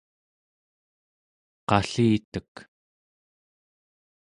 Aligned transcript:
qallitek 1.69 2.53